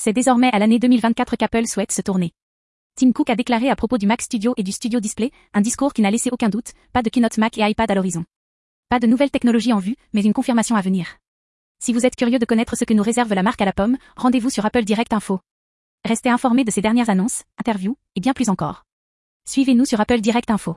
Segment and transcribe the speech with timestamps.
[0.00, 2.30] C'est désormais à l'année 2024 qu'Apple souhaite se tourner.
[2.94, 5.92] Tim Cook a déclaré à propos du Mac Studio et du Studio Display, un discours
[5.92, 8.24] qui n'a laissé aucun doute, pas de keynote Mac et iPad à l'horizon.
[8.88, 11.16] Pas de nouvelles technologies en vue, mais une confirmation à venir.
[11.80, 13.98] Si vous êtes curieux de connaître ce que nous réserve la marque à la pomme,
[14.16, 15.40] rendez-vous sur Apple Direct Info.
[16.04, 18.84] Restez informés de ces dernières annonces, interviews, et bien plus encore.
[19.48, 20.76] Suivez-nous sur Apple Direct Info.